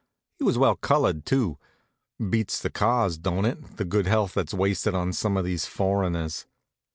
He 0.39 0.43
was 0.43 0.57
well 0.57 0.75
colored, 0.75 1.27
too. 1.27 1.59
Beats 2.17 2.59
the 2.59 2.71
cars, 2.71 3.19
don't 3.19 3.45
it, 3.45 3.77
the 3.77 3.85
good 3.85 4.07
health 4.07 4.33
that's 4.33 4.51
wasted 4.51 4.95
on 4.95 5.13
some 5.13 5.37
of 5.37 5.45
these 5.45 5.67
foreigners? 5.67 6.47